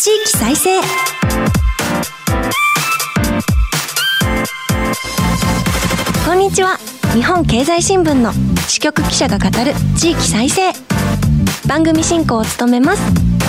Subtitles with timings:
[0.00, 0.80] 地域再生。
[6.24, 6.78] こんにちは。
[7.14, 8.32] 日本経済新聞の
[8.68, 10.72] 支局記者が語る地域再生。
[11.66, 13.02] 番組進行を務めます。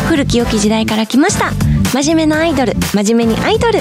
[0.08, 1.52] 古き良き時代から来ました。
[1.94, 3.76] 真面目なアイドル真面目にアイドル。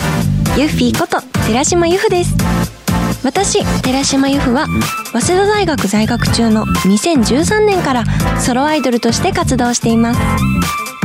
[0.58, 2.77] ユッフィーこと寺島由布です。
[3.24, 4.66] 私寺島由布は
[5.12, 8.04] 早稲田大学在学中の2013年から
[8.40, 10.20] ソロアイドルとして活動しています。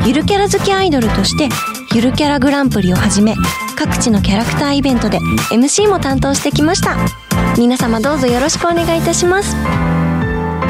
[0.05, 1.49] ゆるキャラ好きアイドルとして
[1.95, 3.35] ゆるキャラグランプリをはじめ
[3.77, 5.20] 各地のキャラクターイベントで
[5.52, 6.98] MC も担当してきました。
[7.57, 9.55] 皆様どうぞよろしくお願いいたします。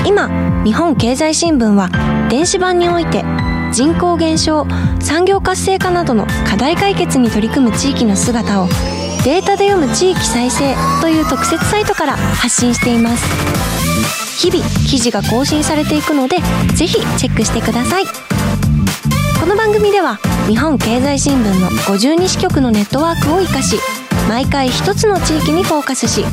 [0.05, 1.89] 今日本経済新聞は
[2.29, 3.23] 電子版において
[3.71, 4.67] 人口減少
[4.99, 8.67] 産業活性化などの課題解決に取り組む地域の姿を
[9.23, 13.25] データで読む地域再生という特設サイトから発信しています。
[14.37, 16.37] 日々記事が更新されていくので
[16.75, 18.05] ぜひチェックしてください。
[19.39, 23.77] この番組では日本経済新聞の52支局のネットワークを生かし
[24.27, 26.25] 毎回一つの地域にフォーカスし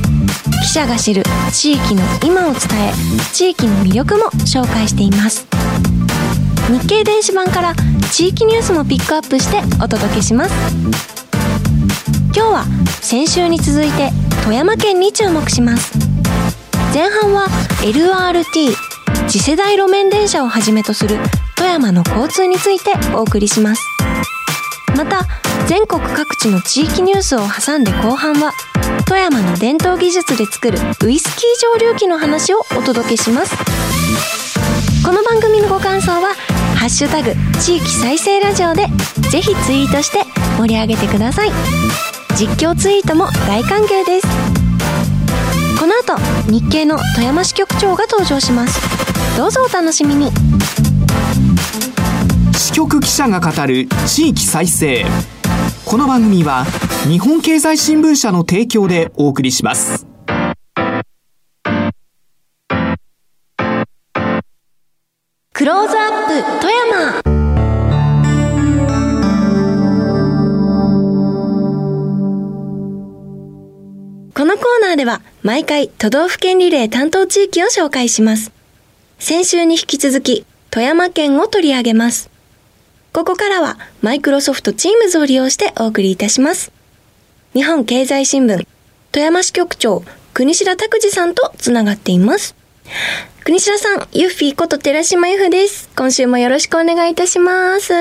[0.62, 1.22] 記者が知る
[1.52, 2.92] 地域の今を伝え
[3.32, 5.46] 地域の魅力も紹介しています。
[6.68, 7.74] 日経電子版から
[8.10, 11.19] 地域ニュースもピックアップしてお届けします。
[12.32, 12.64] 今日は
[13.02, 14.10] 先週に続いて
[14.44, 15.98] 富山県に注目します。
[16.94, 17.46] 前半は
[17.82, 18.72] LRT
[19.28, 21.16] 次世代路面電車をはじめとする
[21.56, 23.82] 富山の交通についてお送りします。
[24.96, 25.26] また
[25.66, 28.52] 全国各地の地域ニュースを挟んで後半は
[29.06, 33.56] 富山の伝統技術で作るウイスキー蒸留機の話をお届けします。
[35.04, 36.34] この番組のご感想は
[36.78, 38.86] 「ハッシュタグ地域再生ラジオ」で
[39.30, 40.24] ぜひツイートして
[40.58, 42.09] 盛り上げてください。
[42.40, 44.26] 実況ツイートも大歓迎です。
[45.78, 46.16] この後
[46.50, 48.80] 日経の富山支局長が登場します。
[49.36, 50.30] どうぞお楽しみに。
[52.54, 55.04] 支局記者が語る地域再生。
[55.84, 56.64] この番組は
[57.06, 60.06] 日本経済新聞社の提供でお送りします。
[65.52, 66.72] クローズアップ富
[67.26, 67.39] 山
[74.50, 78.50] のコーナーでは毎回都道府県リレー担当地域を紹介します
[79.20, 82.30] 先週に引き続き富山県を取り上げます
[83.12, 86.72] ここからはマイクロソフトチームズを利用してお送りいたします
[87.54, 88.66] 日本経済新聞
[89.12, 90.02] 富山支局長
[90.34, 92.56] 国白拓司さんとつながっています
[93.44, 95.88] 国白さん、ユッフィーこと寺島由布です。
[95.96, 97.92] 今週もよろしくお願いいたします。
[97.92, 97.98] よ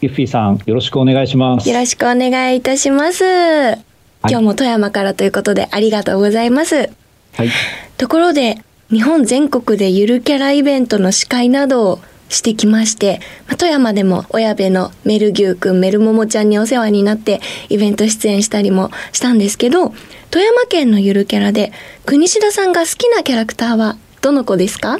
[0.00, 1.68] ユッフィーさん、よろしくお願いします。
[1.74, 3.87] ろしくお願いいたします。
[4.22, 6.76] 今日も富山からということでありがとうございます。
[6.76, 7.50] はい。
[7.96, 8.58] ところで、
[8.90, 19.94] 日本全国でゆるキャライベントの司会などをしてきまして、まあ富山でも親部のメルギューくん、メルモモちゃんにお世話になってイベント出演したりもしたんですけど、
[20.30, 21.72] 富山県のゆるキャラで
[22.04, 24.98] 国志さんが好きなキャラクターはどの子ですか？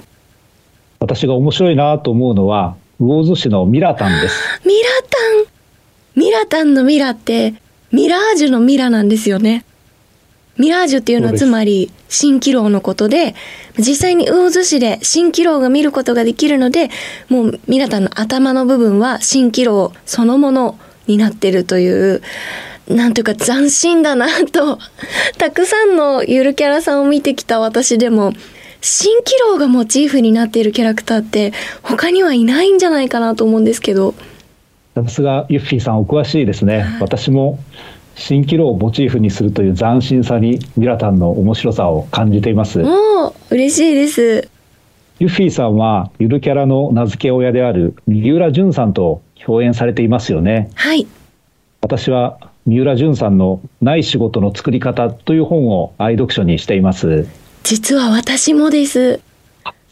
[1.00, 4.34] 私が面白いなと思うのは、魚津市のミラタンです。
[4.64, 7.54] ミラタンミラタンのミラって
[7.92, 9.64] ミラージュのミラなんですよね。
[10.58, 13.34] ミラージュっていうのはつまり蜃気楼のことで、
[13.78, 16.90] 実際に魚津市で蜃気楼が見ることができるので、
[17.28, 22.22] もうミラタンの頭の部分は蜃気楼そのものになってるという、
[22.88, 24.78] なんというか斬新だなと、
[25.38, 28.32] たくさんのゆるキャラさんを見てきた私でも、
[28.80, 34.14] 蜃気楼がモチーフになっているキャラクターって他にはいないんじゃないかなと思うんですけど。
[35.04, 36.84] さすがユッフィーさんお詳しいですね。
[37.00, 37.58] 私も
[38.16, 42.78] 蜃気楼をモチーフにするという斬新さにミラタンの面白さを感じています。
[42.80, 44.48] もう嬉しいです。
[45.20, 50.70] ユッフィーさんはゆるキャラの名付け親である三浦淳さんと共演されていますよね。
[50.74, 51.06] はい。
[51.80, 57.26] 私は三浦淳さんのない仕事の作り方という本を愛読書にしています。
[57.62, 59.20] 実は私もです。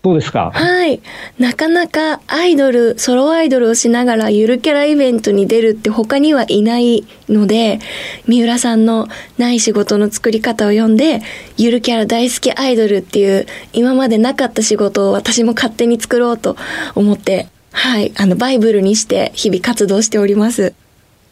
[0.06, 0.52] そうですか？
[0.54, 1.00] はい。
[1.36, 7.80] なかなかアイドル、ソロアイドルをしながらゆるキャライベントに出るって他にはいないので、
[8.28, 11.22] 三浦さんのない仕事の作り方を読んで、
[11.56, 16.56] ゆるキャラ大好きアイドルっていう今までなかった仕事を私も勝手に作ろうと
[16.94, 18.12] 思って、はい。
[18.16, 20.72] あの、バイブルにして日々活動しております。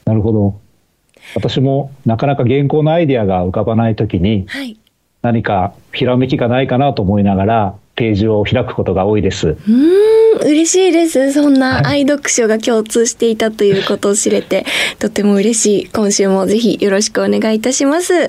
[0.04, 0.58] なるほど。
[1.36, 4.76] 私もなかなか原稿のアイデアが浮かばないときにはい。
[5.22, 9.48] 何かひらめきがないかなと思いながらページを開くことが多いです。
[9.48, 11.32] うーん、嬉しいです。
[11.32, 14.66] そんなはい愛読書が共通していたということを知れて、
[14.98, 15.88] とても嬉しい。
[15.88, 18.14] 今週もぜひよろしくお願いいたします。
[18.14, 18.28] よ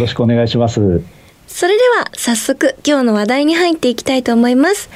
[0.00, 1.02] ろしくお願いします。
[1.46, 4.90] それでは早速今日の話題に入っていきたいと思います。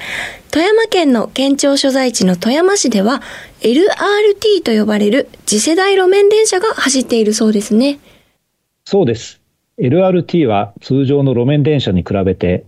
[0.51, 3.23] 富山県の県庁所在地の富山市では
[3.61, 8.01] LRT と呼ばれる次世代路面電車が走っているそうですね。
[8.85, 9.41] そうです。
[9.79, 12.65] LRT は通常の路面電車に比べて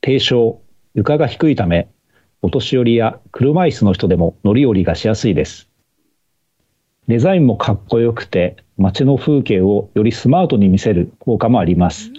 [0.00, 0.58] 低床、
[0.94, 1.88] 床が低いため、
[2.40, 5.68] お年寄りや車椅子の人でも乗り降りがしやすいです。
[7.08, 12.10] デザインもかっこよくて街の風景をよりスマートに見せる効果もあります。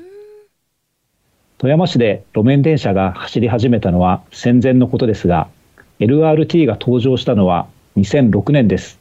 [1.57, 5.48] 富山市で路面電車が走り始めたのは戦前のことですが
[6.00, 9.00] LRT が登場したのは2006年です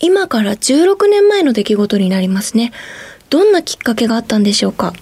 [0.00, 2.72] 今から16年前の出来事になりますね
[3.30, 4.92] どんなきっかけがあったんでしょうか？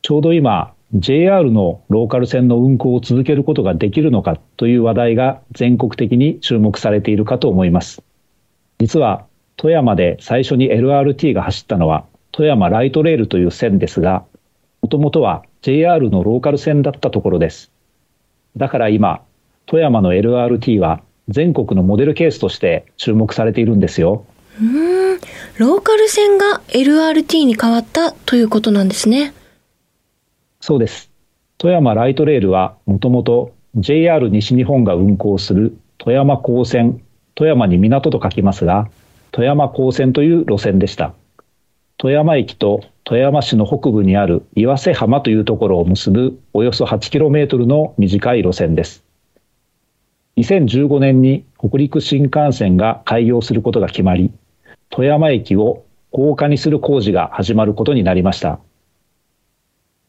[0.00, 8.02] ちょうど今 JR のローカル線の運行を続けることができるのかという話題が全国的に注目されているかと思います
[8.78, 14.24] 実は富山で最初に LRT が走ったのは富山ライトレールという線ですが
[14.86, 17.72] もともとは JR のローカル線だったところです。
[18.56, 19.22] だから今、
[19.66, 24.24] 富山の LRT は全国のモデルケースとして注目されているんですよ。
[24.60, 25.18] うん、
[25.58, 29.34] ローカル線が LRT に変わったということなんですね。
[30.66, 31.12] そうです。
[31.58, 37.04] 富山ライトレールはもともと JR 西日本が運行する富山高線、
[37.36, 38.88] 富山に港と書きますが、
[39.30, 41.14] 富山高線という路線でした。
[41.98, 49.04] 富山駅と富山市の北部にある岩瀬浜というところを結ぶおよそ 8km の短い路線です。
[50.36, 54.32] 2015年に北陸新幹線が開業することが決まり、
[54.90, 58.58] 富山駅を高架にする工事が始まることになりました。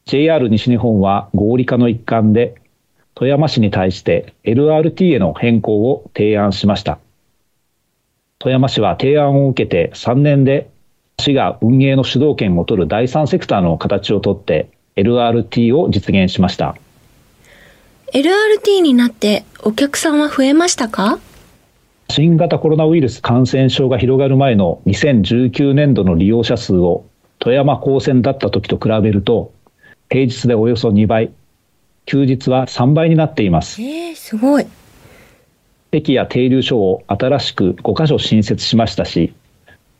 [0.07, 2.56] JR 西日本は合理化の一環で、
[3.13, 7.00] 富山市に対して LRT への変更を提案しました。
[8.39, 10.69] 富山市は提案を受けて3年で
[11.19, 16.75] 市が運営の主導権を取る第三セクターの形をとって LRT を実現しました
[18.13, 21.18] LRT になってお客さんは増えましたか？
[22.12, 27.07] 新型コロナウイルス感染症が広がる前の2019年度の利用者数を
[27.39, 29.51] 富山高専だった時と比べると
[30.09, 31.31] 平日でおよそ2倍。
[32.06, 33.81] 休日は3倍になっています。
[33.81, 34.65] えー、すごい。
[35.92, 39.33] 駅や停留所を新しく5カ所新設しましたし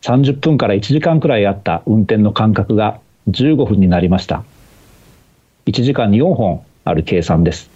[0.02, 3.00] 30分から1時間くらいあった運転の間隔が
[3.30, 4.44] 15分になりました。
[5.66, 7.70] 1時間に4本ある計算です。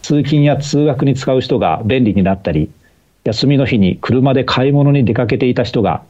[0.00, 2.70] 通勤や通学に使う人が便利になったり
[3.24, 6.02] 休みの日に車で買い物に出かけていた人が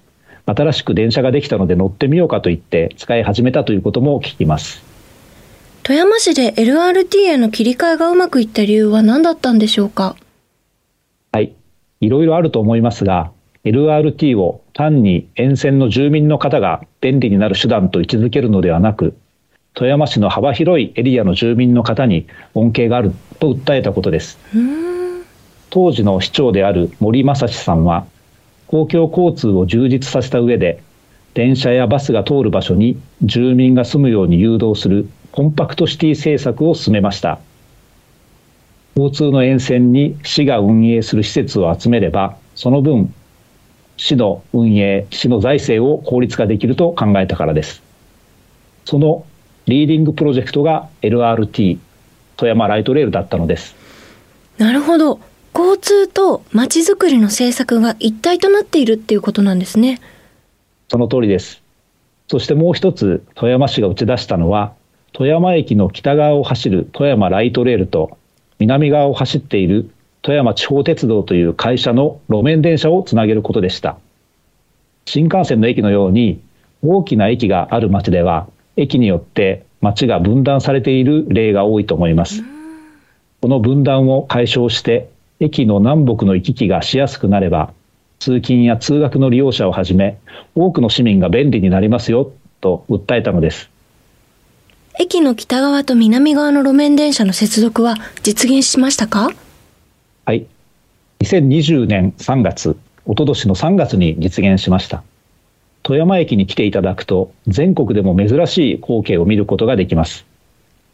[0.47, 4.90] 新しく電車ができたので乗ってみようかと言って使い始めたということも聞きます
[5.91, 10.15] 富山市で LRT への切り替えがうまくいった理由は何だったんでしょうか？
[11.33, 11.53] はい。
[12.01, 13.33] いろいろあると思いますが
[13.65, 19.17] LRT を単に沿線の住民の方が便利になる手段と位置づけるのではなく
[19.75, 23.11] 富山市の幅広いエリアの住民の方に恩恵がある
[23.41, 24.39] と訴えたことです。
[25.71, 28.07] 当時の市長である森正史さんは
[28.69, 30.85] 公共交通を充実させた上で
[31.35, 37.39] 電車やバスが通る場所に住民が住むように誘導するコンパクトシティ政策を進めました
[38.97, 43.15] 交通の沿線に市が運営する施設を集めればその分
[44.01, 47.83] 市の運営、市の財政を効率化できると考えたからです。
[48.87, 49.27] その
[49.67, 51.79] リーディングプロジェクトが LRT
[52.39, 53.77] 富山ライトレールだったのです。
[54.57, 55.21] なるほど。
[55.55, 60.01] 交通とまちづくりの政策が一体となっているっていうことなんですね。
[60.91, 61.63] その通りです。
[62.27, 64.75] そしてもう一つ富山市が打ち出したのは
[65.13, 68.19] 富山駅の北側を走る富山ライトレールと
[68.59, 69.89] 南側を走っている
[70.23, 73.99] 富山地方鉄道という会社の路面電車をつなげることでした。
[75.07, 76.41] 新幹線の駅のように
[76.83, 82.43] 大きな駅がある町では駅によって町が分断されている例が多いと思います。
[83.41, 87.73] この分断を解消して駅の南北の行き来がしやすくなれば
[88.21, 90.19] 通勤や通学の利用者をはじめ
[90.55, 93.71] 多くの市民が便利になりますよと訴えたのです。
[94.99, 99.31] 駅の北側と南側の路面電車の接続は実現しましたか？
[100.27, 100.47] はい。
[101.21, 105.03] 2020年3月、おととしの3月に実現しました。
[105.83, 110.27] 富山駅に来ていただくと、全国でも珍しい光景を見ることができます。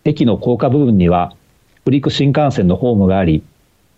[0.05, 1.35] 駅の高架部分には、
[1.83, 3.43] 北陸新幹線のホームがあり、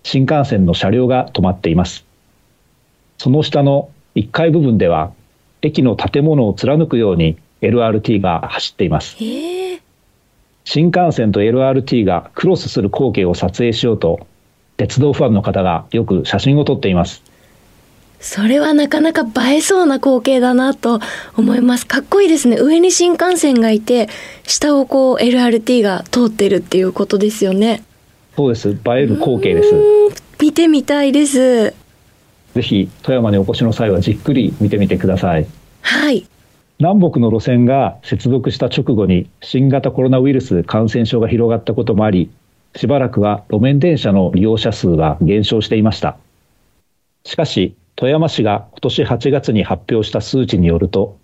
[0.02, 2.06] 新幹線の車両が止まっています。
[3.18, 5.12] その下の1階部分では、
[5.60, 9.16] 駅の建物を貫くように LRT が走っています。
[10.64, 14.26] 新幹線と LRT がクロスする光景を撮影しようと
[14.76, 17.22] 鉄道ファンの方がよく写真を撮っています
[18.20, 21.00] それはなかなか映えそうな光景だなと
[21.36, 21.86] 思います。
[21.86, 22.58] かっこいいですね。
[22.58, 24.08] 上に新幹線がいて、
[24.44, 27.84] 下をこう LRT が通ってるっていうことですよね。
[28.34, 28.70] そうです。
[28.70, 29.72] 映える光景です。
[30.40, 31.74] 見てみたいです。
[32.58, 35.46] ぜひ富山にお越しの際はじっくり見てみてください。
[35.82, 36.26] はい。
[36.80, 42.28] 南北の路線が接続した直後に新型コロナウイルス感染症が広がったこともあり、
[42.74, 46.16] しばらくは路面電車の利用者数は減少していました。
[47.24, 51.16] しかし、富山市が今年8月に発表した数値によると、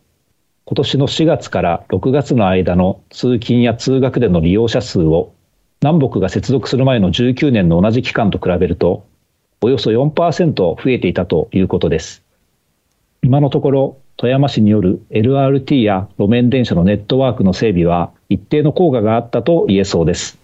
[0.66, 5.34] 今年の4月から6月の間の通勤や通学での利用者数を
[5.82, 9.04] 南北が接続する前の19年の同じ期間と比べると、
[9.64, 12.22] およそ4%増えていたということです。
[13.22, 20.38] 今のところ、富山市による LRT や路面電車のネットワークの整備は一定の効果があったと言えそうです。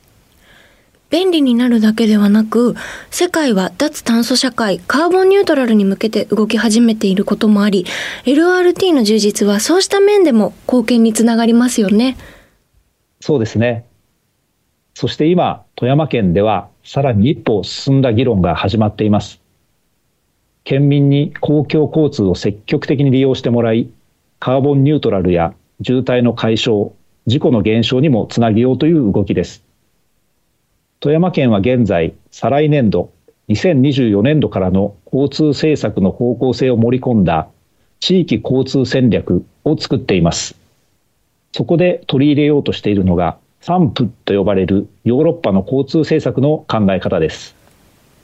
[1.10, 2.74] 便利になるだけではなく、
[3.10, 7.84] 世界は脱炭素社会、カーボンニュートラルに向けて動き始めていることもあり、
[8.24, 12.16] LRT の充実はそうした面でも貢献につながりますよね。
[13.20, 13.84] そうですね。
[14.94, 19.40] そして今、富山県ではさらに一歩進んだ議論が始まっています。
[20.62, 23.88] 県民に公共交通を積極的に利用してもらい、
[24.40, 26.90] カーボンニュートラルや渋滞の解消、
[27.26, 29.64] 事故の減少にもつなげようという動きです。
[31.00, 33.10] 富山県は現在、再来年度、
[33.48, 37.48] 2024年度からの交通政策の方向性を盛り込んだ
[38.00, 40.58] 地域交通戦略を作っています。
[41.52, 47.54] そこで取り入れようとしているのが、サンプと呼ばれるヨーロッパの交通政策の考え方です。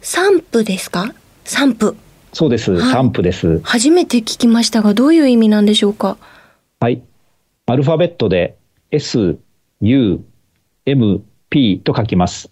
[0.01, 1.13] サンプですか？
[1.45, 1.95] サンプ。
[2.33, 3.61] そうです、はい、サンプです。
[3.61, 6.17] 初めて聞きましたが、どういう意味なんでしょうか？
[6.81, 7.03] はい。
[7.67, 8.57] アルファベットで
[8.91, 9.39] S、
[9.83, 10.25] U、
[10.87, 12.51] M、P と書きます。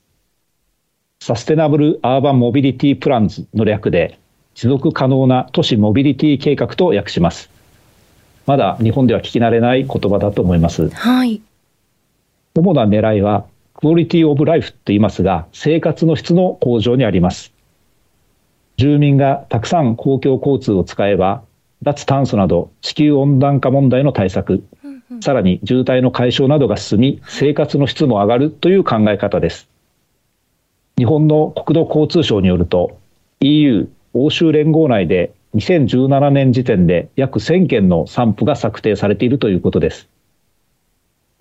[1.21, 4.19] サステナブル・アーバン・モビリティ・プランズの略で、
[4.55, 7.49] 持続可能な都市モビリティ計画と訳します。
[8.45, 10.91] まだ日本では聞き慣れない言葉だと思います。
[10.91, 11.41] はい。
[12.57, 17.53] 主な狙いは、クオリティオブライフと言いますが、生活の質の向上にあります。
[18.77, 21.43] 住民がたくさん公共交通を使えば、
[21.83, 24.65] 脱炭素など地球温暖化問題の対策、
[25.21, 29.69] さらに渋滞の解消などが進み、生活の質も上がるという考え方です。
[30.97, 32.99] 日本の国土交通省によると
[33.41, 40.09] EU 欧州連合内で2017年時点で約1000件の散布が策定されているということです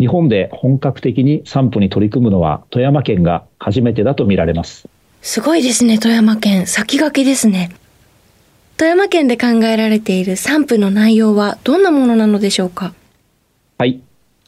[0.04, 4.90] 日本で本格的に散布に取り組むのは富山県が初めてだとみられます。
[5.22, 6.68] すごいですね富山県。
[6.68, 7.72] 先駆けですね。
[8.76, 12.94] 富山県で考えられている散布の内容はどんなものなのでしょうか？
[13.78, 14.02] はい。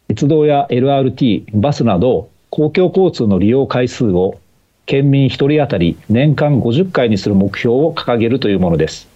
[0.09, 4.41] 鉄道や LRT バスなど公共交通の利用回数を
[4.85, 9.07] 県民1人当たり年間50回にする目標を掲げるというものです。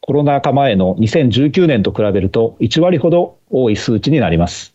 [0.00, 4.74] コロナ禍前の2019年と比べると1割ほど多い数値になります。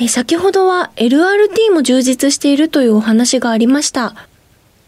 [0.00, 4.14] え先ほどは LRT も充実しているというお話がありました。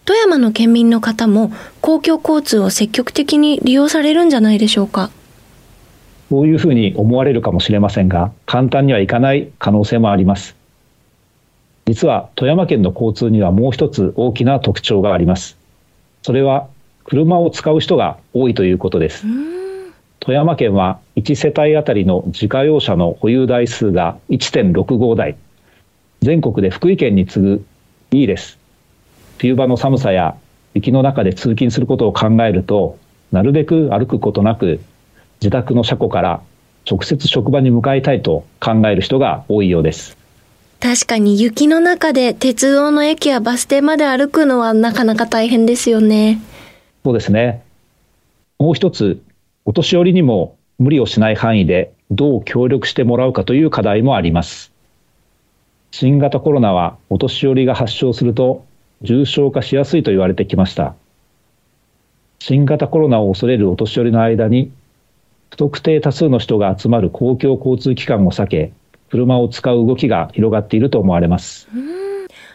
[0.05, 5.11] 富山の県民の方も公共交通を積極的に利用されるんじゃないでしょうか。
[6.29, 10.57] そういうふうに思われるかもしれませんが、簡単にはいかない可能性もあります。
[11.87, 15.57] 実は富山県の交通にはもう一つ大きな特徴があります。
[16.23, 16.67] それは
[17.05, 19.25] 車を使う人が多いということです。
[20.27, 25.37] 富山県は1世帯あたりの自家用車の保有台数が1.65台。
[26.21, 27.65] 全国で福井県に次ぐ
[28.11, 28.59] いいです。
[29.39, 30.35] 冬場の寒さや
[30.75, 32.99] 雪の中で通勤することを考えると、
[33.31, 34.81] なるべく歩くことなく
[35.41, 36.41] 自宅の車庫から
[36.91, 40.17] 直接職場に向かいたいと考える人が多いようです。
[40.81, 46.41] 確かに雪の中で鉄道の駅やバス停まで歩くのはなかなか大変ですよね。
[47.05, 47.63] そうですね。
[48.59, 49.21] もう一つ、
[49.69, 54.73] お年寄りにも無理をしない範囲でどう協力してもらうかという課題もあります。
[55.91, 58.65] 新型コロナはお年寄りが発症すると
[59.03, 60.95] 重症化しやすいと言われてきました。
[62.39, 64.71] 新型コロナを恐れるお年寄りの間に
[65.51, 68.73] 不特定多数の人が集まる公共交通機関を避け
[69.11, 71.67] 車を使う動きが広がっていると思われます。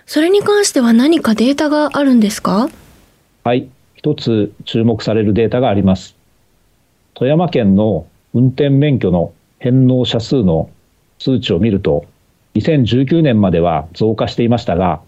[0.06, 2.70] それに関しては何かデータがあるんですか？
[3.44, 6.16] はい、一つ注目されるデータがあります。
[7.22, 10.72] 富山県の運転免許の返納者数の
[11.20, 12.08] 数値を見ると、
[12.56, 15.02] 2019年までは増加していましたが、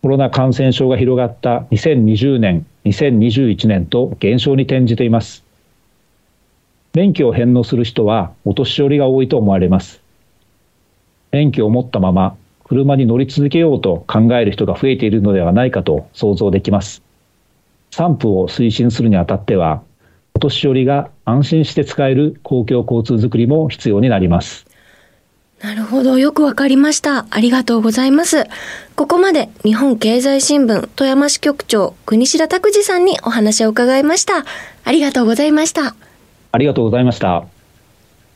[0.00, 5.44] コロナ感染症が広がった2020年、2021年と減少に転じています。
[6.94, 10.00] 免許を返納する人はお年寄りが多いと思われます。
[11.32, 12.34] 免許を持ったまま
[12.64, 17.02] 車に乗り続けようと考える人が増えているのではないかと想像できます。
[17.90, 19.82] 散布を推進するにあたっては、
[20.34, 24.66] お年寄りが安心して使える公共交通づくりも必要になります。
[25.60, 26.18] なるほど。
[26.18, 27.26] よくわかりました。
[27.30, 28.46] ありがとうございます。
[28.96, 34.44] ここまで日本経済新聞富山支局長国白拓司さんにお話を伺いました。
[34.84, 35.94] ありがとうございました。
[36.52, 37.44] ありがとうございました。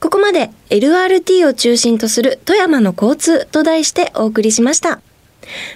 [0.01, 5.01] ここまで LRT を中心とする富山の交通と題してお送りしました。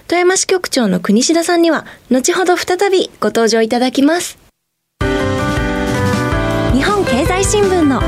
[0.07, 4.48] 富山支局長の国白さんには後ほど再びご登場いただきます。
[6.75, 8.01] 日本経済新聞の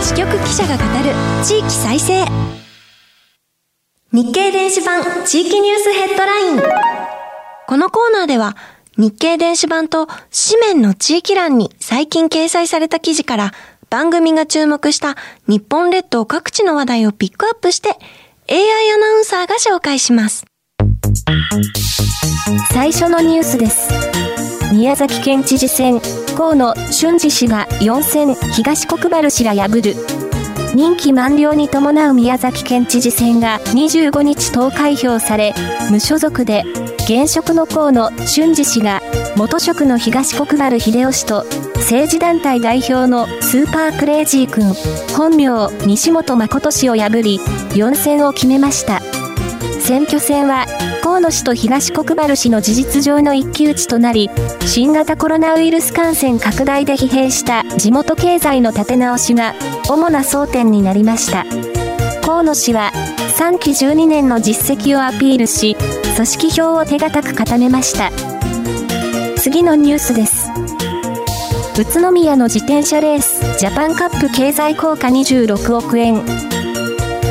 [0.00, 2.24] 支局記者が語る地域再生。
[4.12, 6.62] 日経電子版地域ニュースヘッドライン。
[7.66, 8.56] このコーナーでは、
[8.96, 13.52] 日経電子版と紙面の地域欄に最近掲載された記事から
[13.90, 17.90] 番組が注目した日本列島各地の話題をピックアップして
[18.48, 20.46] AI アナウンサーが紹介します。
[22.72, 24.25] 最初のニュースです。
[24.72, 26.00] 宮崎県知事選、
[26.36, 29.94] 河野俊二氏が4選東国原氏ら破る。
[30.74, 35.54] 任期満了に伴う宮崎県知事選が25日投開票され、
[35.90, 36.64] 無所属で、
[37.04, 39.00] 現職の河野俊二氏が、
[39.36, 41.44] 元職の東国原秀夫氏と、
[41.76, 44.74] 政治団体代表のスーパークレイジー君、
[45.16, 47.38] 本名西本誠氏を破り、
[47.74, 49.00] 4選を決めました。
[49.80, 50.66] 選挙戦は
[51.16, 54.28] 河野氏と東国原氏の事実上の一騎打ちとなり
[54.66, 59.54] 新型コロナウイルス感染拡大で疲弊した地元経済の立て直しが
[59.88, 61.46] 主な争点になりました。
[62.20, 62.92] 河野氏は
[63.38, 65.74] 3期12年の実績をアピールし
[66.16, 68.10] 組織票を手堅く固めました。
[69.38, 70.50] 次のニュースです。
[71.80, 76.55] 宇都宮の自転車レースジャパンカップ経済効果26億円。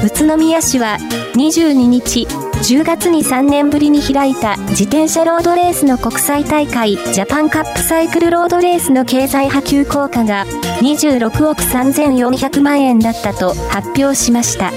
[0.04, 0.98] 宇都宮市は
[1.36, 10.46] 22日10月に3年ぶりに開いた自転車ロードレースの国際大会ジャパンカップサイクルロードレースの経済波及効果が
[10.82, 14.72] 26億3400万円だったと発表しました。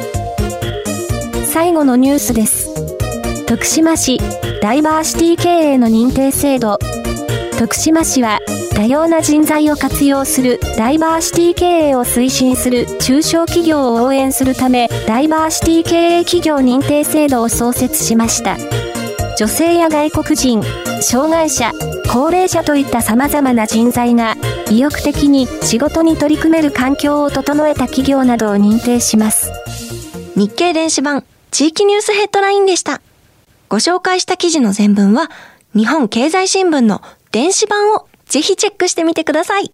[1.47, 2.69] 最後のニュースです。
[3.47, 4.19] 徳島市
[4.63, 6.78] ダイバーシティ経営の認定制度。
[7.58, 8.38] 徳島市は
[8.76, 18.56] 多様な人材を活用するダイバーシティ経営を推進する中小企業を応援するため、ダイバーシティ経営企業認定制度を創設しました。
[19.36, 20.62] 女性や外国人、
[21.02, 21.73] 障害者、
[22.12, 24.36] 高齢者といった様々な人材が
[24.71, 29.50] 意欲的に仕事に取り組める環境を整えた企業などを認定します。
[30.36, 33.00] 日経電子版地域ニュースヘッドラインでした。
[33.68, 35.28] ご紹介した記事の全文は
[35.75, 39.71] 日本経済新聞の電子版をぜひチェックしてみてください。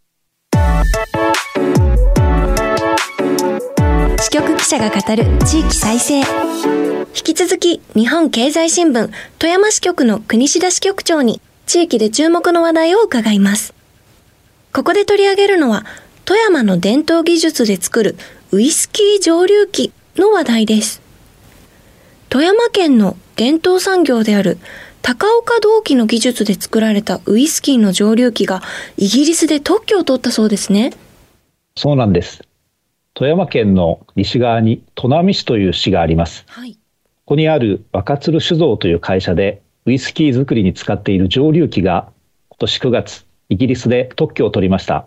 [4.21, 6.19] 支局記者が語る地域再生。
[6.19, 6.25] 引
[7.13, 13.73] き続き、日本経済新聞富山支局の国志田支局長に地域で注目の話題を伺います。
[14.73, 15.87] ここで取り上げるのは、
[16.25, 18.17] 富山の伝統技術で作る
[18.51, 21.01] ウイスキー蒸留機の話題です。
[22.31, 24.59] 富山県の伝統産業である
[25.07, 28.63] 高岡銅器の技術で作られたウイスキーの蒸留機が
[28.97, 30.95] イギリスで特許を取ったそうですね。
[31.77, 32.43] そうなんです。
[33.13, 36.47] 富山県の西側に砺波市という市があります。
[36.47, 36.79] はい、こ
[37.27, 42.11] こにある若鶴酒造という会社でウイスキー作りに使っている蒸留機が
[42.49, 45.07] 今年9月イギリスで特許を取りました。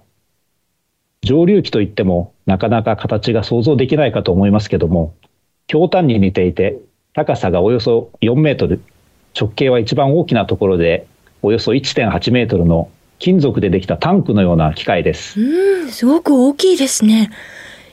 [1.23, 5.15] 蒸留機といってもなかなか形が想像できないかと思いますけども、
[5.65, 6.77] 強端に似ていて
[7.13, 8.79] 高さがおよそ4メートル、
[9.39, 11.05] 直径は一番大きなところで
[11.41, 15.39] およそ1.8メートルの金属でできたタンクのような機械です。
[15.39, 17.31] うん、すごく大きいですね。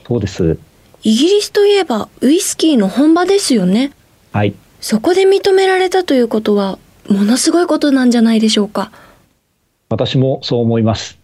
[0.07, 0.57] そうです。
[1.03, 3.91] イギリスといえばウイスキーの本場ですよね。
[4.31, 4.55] はい。
[4.81, 6.79] そこで認められたということは
[7.09, 8.91] ものすごいことなんじゃないでしょうか。
[9.89, 11.19] 私もそう思います。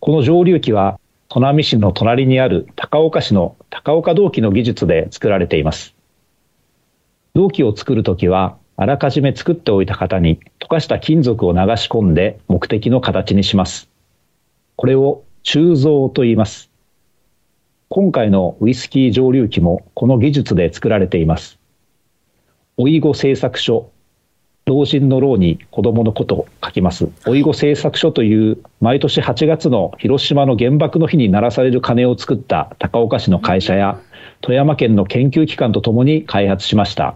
[0.00, 5.94] この蒸留機は砺波市の隣にある高岡市の高岡銅器の技術で作られています。
[7.34, 13.88] 銅器を作るときはあらかじめ作っておいた型に溶かした金属を流し込んで目的の形にします。
[14.74, 16.68] これを鋳造と言います。
[17.90, 21.60] 今回のウイスキー蒸留機もこの技術で作られています。
[22.76, 23.92] 老い子製作所、
[24.66, 27.08] 老人の老に子供のことを書きます。
[27.24, 34.00] 老い子製作所という毎年8月の広島の原爆の日に鳴らされる鐘を作った高岡市の会社や
[34.40, 37.14] 富山県の研究機関とともに開発しました。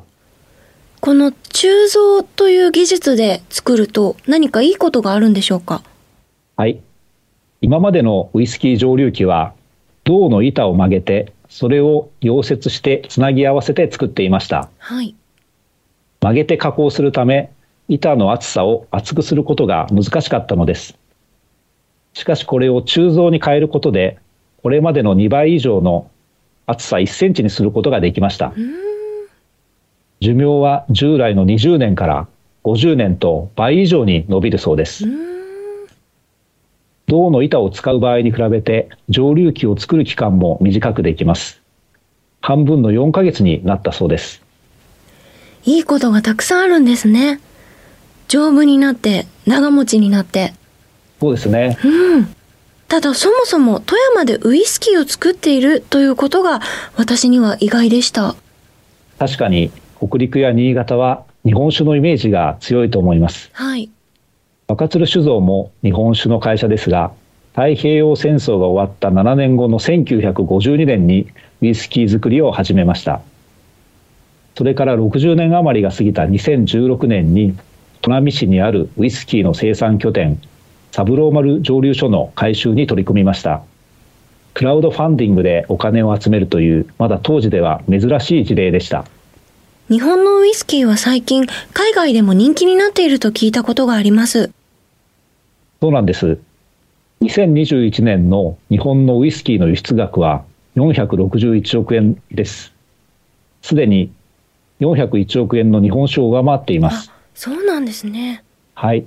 [1.07, 5.85] この鋳造という技術で作ると何かいいことがあるんでしょうか？
[6.57, 6.81] はい。
[7.61, 9.55] 今までのウイスキー蒸留機は
[10.03, 14.69] 銅の板を曲げてそれを溶接してつなぎ合わせて作っていました。
[14.79, 15.15] はい。
[16.19, 17.53] 曲げて加工するため
[17.87, 20.99] 板の厚さを厚くすることが難しかったのです。
[22.15, 24.19] しかしこれを鋳造に変えることで、
[24.61, 26.11] これまでの2倍以上の
[26.67, 28.53] 厚さ1センチにすることができました。
[30.21, 32.29] 寿命は従来の20年から
[32.65, 35.05] 50年と倍以上に伸びるそうです。
[37.07, 41.61] 銅の板を使う場合に比べて蒸留機を作る期間も短くできます。
[42.41, 44.43] 半分の4ヶ月になったそうです。
[45.65, 47.41] いいことがたくさんあるんですね。
[48.29, 50.55] 丈夫になって、長持ちになって。
[51.21, 51.79] そうですね。
[51.85, 52.29] うん。
[52.89, 56.61] ただそもそも富山でウイスキーを作っているということが
[56.97, 58.37] 私には意外でした。
[59.19, 63.51] 確かに北陸や新潟は日本酒のイメージが強いと思います。
[63.53, 63.91] はい。
[64.69, 67.13] 若鶴酒造も日本酒の会社ですが、
[67.53, 71.29] 太平洋戦争が終わった7年後の1952年に
[71.63, 73.21] ウイスキー作りを始めました。
[74.57, 77.55] それから60年余りが過ぎた2016年に
[78.03, 80.41] 砺波市にあるウイスキーの生産拠点
[80.93, 83.63] 三郎丸蒸留所の改修に取り組みました
[84.55, 89.05] クラウドファンディングでお金を集めるというまだ当時では珍しい事例でした
[89.89, 94.51] 日本のウイスキーは最近海外でも人気になっていると聞いたことがあります。
[95.81, 96.41] そうなんです。
[97.21, 100.45] 2021年の日本のウイスキーの輸出額は
[100.75, 102.73] 461億円です。
[103.63, 104.11] すでに
[104.81, 107.13] 401億円の日本酒を上回っています。
[107.37, 108.43] そうなんですね。
[108.75, 109.07] はい。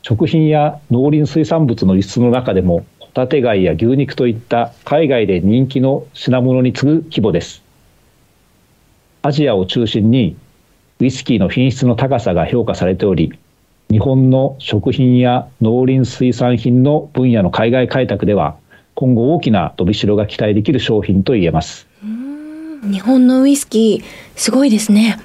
[0.00, 7.61] 食品や農林水産物の輸出の中でもホタテ貝や牛肉といった海外で人気の品物に次ぐ規模です
[9.22, 10.36] アジアを中心に
[10.98, 13.32] ウイスキーの品質の高さが評価されており
[13.90, 18.56] 日本の食品や農林水産品の分野の海外開拓では
[18.94, 21.86] 今後大きな伸びしろが期待できる商品と言えます
[22.82, 25.18] 日本のウイスキーすごいですね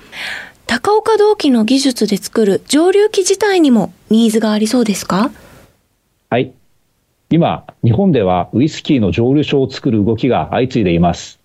[0.68, 5.32] 高岡銅器の技術で作る蒸留機自体にもニーズがありそうですか？
[6.30, 6.52] はい。
[7.30, 11.40] 今、日本ではウイスキーの蒸留所を作る動きが相次いでいます。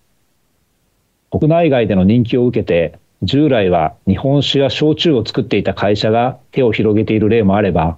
[1.33, 7.97] 国内外での人気を受けて、従来は日本酒や焼酎を作っていた会社が手を広げている例もあれば、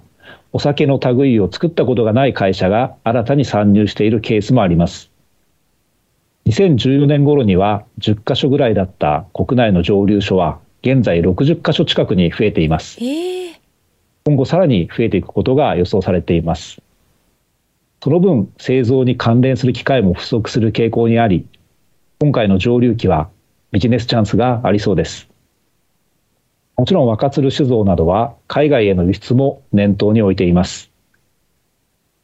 [0.54, 5.10] お酒の類を作ったことがない会社が新たに参入しているケースもあります。
[6.46, 12.96] 2014年頃には10カ所ぐらいだった国内の蒸留所は現在60カ所近くに増えています。
[13.04, 13.56] えー、
[14.24, 16.80] 今後さらに増えていくことが予想されています。
[18.02, 21.44] その分、製造に関連する機械も不足する傾向にあり、
[22.18, 23.28] 今回の蒸留機は
[23.72, 25.28] ビジネスチャンスがありそうです。
[26.78, 30.90] もちろん若鶴酒造などは海外への輸出も念頭に置いています。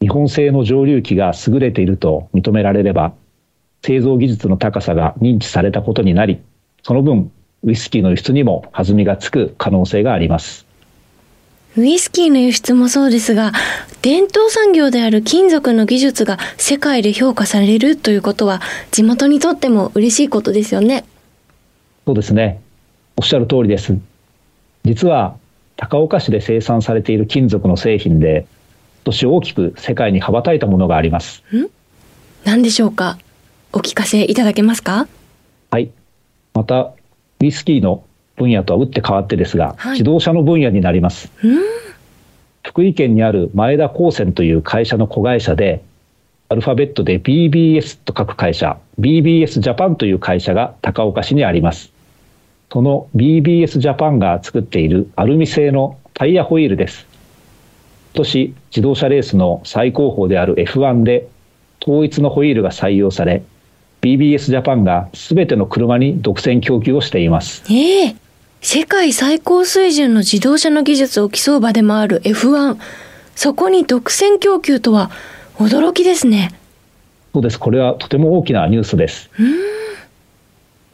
[0.01, 3.13] 日本製の蒸留機が優れていると認められれば、
[3.83, 6.41] 製造技術の高さが認知されたことになり、
[6.81, 10.62] その分ウイスキーの輸出にも弾みがつく可能性があります。
[11.75, 13.51] ウイスキーの輸出もそうですが、
[14.03, 21.03] 伝統産業である金属の技術が世界で評価されるということは、地元にとっても嬉しいことですよね。
[22.05, 22.61] そうですね。
[23.17, 23.97] おっしゃる通りです。
[24.83, 25.35] 実は、
[25.75, 28.45] 高岡市で生産されている金属の製品で、
[29.05, 31.41] 今年大きく世界に羽ばたいたものがあります。
[31.51, 31.69] ん？
[32.45, 33.17] 何でしょうか？
[33.71, 35.07] お聞かせいただけますか？
[35.71, 35.89] はい。
[36.53, 36.93] また、
[37.41, 38.03] ウイスキーの
[38.35, 41.31] 分野とは打って変わってですが、はい、自動車の分野になります。
[42.63, 45.83] 福井県にある前田高専という会社の子会社で、
[46.49, 51.91] アルファベットで BBS と書く会社、BBS ジャパンという会社が高岡市にあります。
[52.71, 57.05] その BBS ジャパンが作っているアルミ製のタイヤホイールです。
[58.15, 61.27] 今年自動車レースの最高峰である F1 で
[61.81, 63.43] 統一のホイールが採用され、
[64.01, 67.63] BBS ジャパンが全ての車に独占供給をしています。
[67.71, 68.15] ええー、
[68.65, 72.77] 世界最高水準の自動車の技術を競う場でもある F1。
[73.35, 75.11] そこに独占供給とは
[75.57, 76.49] 驚きですね。
[77.33, 77.59] そうです。
[77.59, 79.29] これはとても大きなニュースです。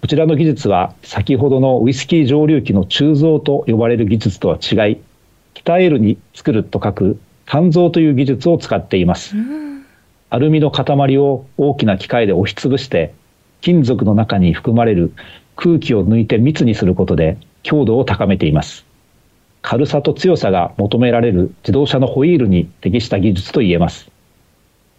[0.01, 4.97] こちらの技術は先ほどのウイスキー蒸留機の鋳造と呼ばれる技術とは違い、
[5.53, 9.36] 鍛えるに作ると書く鍛造という技術を使っています。
[10.32, 13.13] アルミの塊を大きな機械で押しつぶして
[13.62, 15.13] 金属の中に含まれる
[15.55, 18.86] 空気を抜いて密にすることで強度を高めています。
[19.62, 24.10] 軽さと強さが求められる自動車のホイールに適した技術といえます。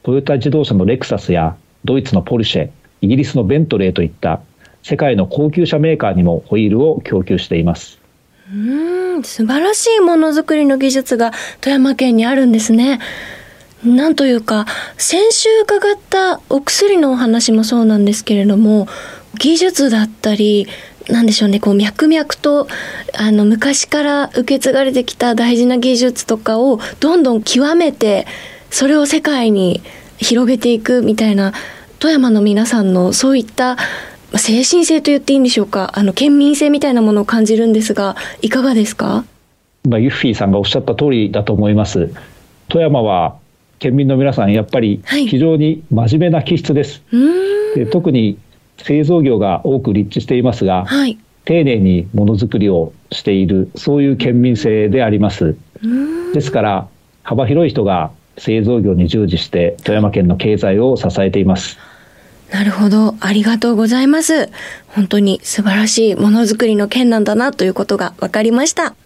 [0.02, 2.70] トヨタ自動車のレクサスやドイツのポルシェ
[3.02, 4.40] イギリスのベントレーといった
[4.82, 7.98] 世界の高級車メーカーにもホイールを供給しています。
[8.52, 8.56] う
[9.18, 13.00] ん素晴らしいものづくりの技術が富山県にあるんですね。
[13.84, 14.66] なんというか
[14.98, 18.88] 先週伺ったお薬のお話もそうなんですけれども
[19.38, 20.66] 技術だったり
[21.10, 22.68] なんでしょうねこう脈々と
[23.18, 28.26] あの昔から受け継がれてきた大事な技術とかをどんどん極めて
[28.70, 29.82] それを世界に
[30.18, 31.52] 広げていくみたいな
[31.98, 33.76] 富山の皆さんのそういった
[34.36, 39.24] 精神性と言っていいんでしょうかあの県民性みたいなものを感じるんですがいかがですか？
[39.88, 42.12] まあ、ユッフィーさんがおっしゃった通りだと思います。
[42.68, 43.36] 富山は
[43.80, 47.18] 県民の皆さんやっぱり非常に真面目な気質です、は
[47.76, 48.36] い、で特に
[48.84, 55.56] 製造業が多く立地していますが、はい、丁寧にものづくりをしているそういう県民性であります
[56.34, 56.88] ですから
[57.22, 61.78] 幅広い人が製造業に従事して富山県の経済を支えています
[62.50, 63.14] なるほど。
[63.20, 64.50] ありがとうございます。
[64.88, 68.96] 本当に素晴らしいものづくりの件なんだなということが分かりました。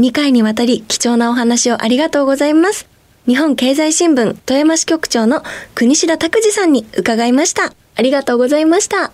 [0.00, 2.88] 2回にわたり貴重なお話をありがとうございます。
[3.26, 5.42] 日本経済新聞富山支局長の
[5.76, 7.72] 国志田拓司さんに伺いました。
[7.96, 9.12] ありがとうございました。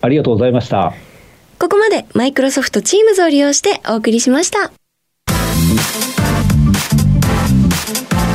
[0.00, 0.94] ありがとうございました。
[1.58, 4.72] ここまでマイクロソフト Teams を利用してお送りしました。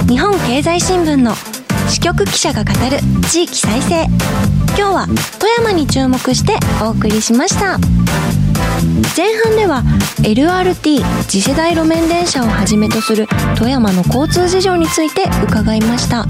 [0.07, 1.33] 日本経済新聞の
[1.89, 2.97] 支局記者が語る
[3.29, 4.05] 地域再生
[4.75, 5.07] 今日は
[5.39, 7.77] 富山に注目してお送りしました
[9.15, 9.83] 前半では
[10.23, 16.25] LRT 次世代路面電車をはじめとする富山の交通事情について伺いました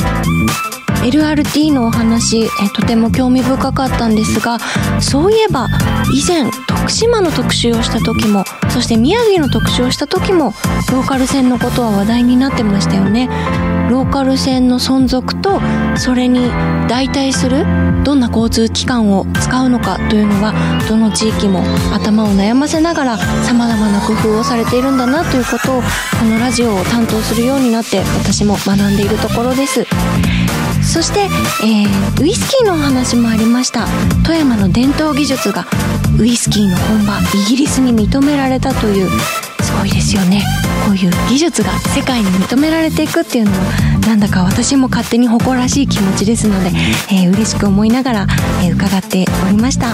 [1.03, 4.57] LRT のお話えとても興味深かったんですが
[5.01, 5.67] そういえば
[6.13, 10.53] 以前徳島の特集をした時もそして宮城の特集をした時も
[10.91, 13.29] ローカル線のことは話題になってましたよね。
[13.89, 15.61] ローカル線の存続と
[15.97, 16.49] それに
[16.87, 17.63] 代替する
[18.03, 20.53] どんな交通機関を使うのかというのは
[20.89, 21.61] どの地域も
[21.93, 29.85] 頭を悩ませながらさまざまな工夫をされているんだなということをこのラジオを担当するようになって私も学んでいるところです。
[30.83, 31.21] そして、
[31.63, 33.87] えー、ウイスキーのお話もありました。
[34.23, 35.65] 富山の伝統技術が
[36.19, 39.09] ウイスキーの本場イギリスに認められたという
[39.61, 40.43] すごいですよね。
[40.85, 43.57] こういう技術が世界に認められていくっていうのは
[44.05, 46.71] なんだか私も勝手に誇らしい気持ちですので、
[47.09, 48.27] えー、嬉しく思いながら、
[48.61, 49.87] えー、伺っておりました。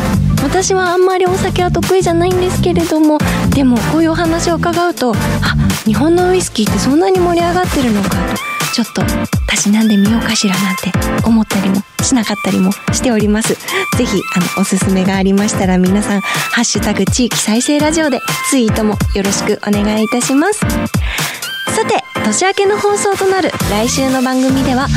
[0.44, 3.20] 私はあんまりお酒は得意じゃないんですけれども
[3.52, 8.49] でもこういうお話を伺うとあ日本のウイスキーってそんなに盛り上がってるのかと。
[8.74, 9.04] ちょっと
[9.48, 10.92] たしなんでみようかしらなんて
[11.26, 13.54] 思ったりもしなかったりもしております。
[13.98, 20.60] ぜひ、あの、おすすめがありましたら皆さん、ハッシュタグ地域再生ラジオでツイートもよろしくお願いいたします。
[20.60, 24.88] さて、年明けの放送となる来週の番組では、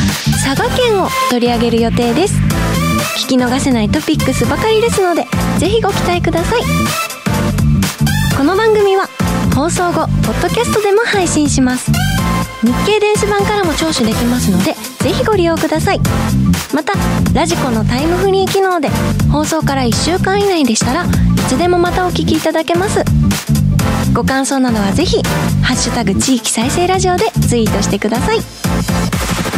[0.44, 2.35] 佐賀県を取り上げる予定です。
[3.18, 5.26] 聞き逃せないトピックスばかりですので、
[5.58, 6.62] ぜひご期待ください。
[8.37, 9.08] この番組は、
[9.54, 11.92] 放送後、ポッドキャストでも配信します。
[12.62, 16.01] 日経電子版からも聴取できますのでぜひご利用ください。
[16.72, 16.92] また
[17.35, 18.88] ラジコのタイムフリー機能で
[19.31, 21.07] 放送から1週間以内でしたらい
[21.48, 23.05] つでもまたお聞きいただけます。
[24.14, 25.22] ご感想などはぜひ
[25.62, 28.40] 「ハッシュタグ地域再生ラジオ」でツイートしてください。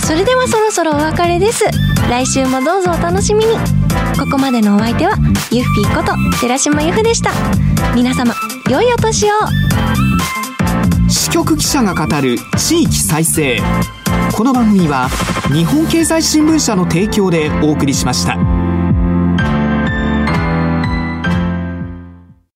[0.05, 1.65] それではそろそろお別れです。
[2.09, 3.55] 来週もどうぞお楽しみに。
[4.19, 5.17] ここまでのお相手は
[5.51, 7.33] ゆっぴーこと寺島由布でした。
[7.95, 8.35] 皆様
[8.71, 10.14] 良いお年を。
[11.15, 13.61] 支局記者が語る地域再生
[14.37, 15.09] この番組は
[15.53, 18.54] 日本経済新聞社の提供でお送りしました。